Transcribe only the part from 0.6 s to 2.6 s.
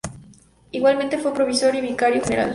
Igualmente fue provisor y vicario general.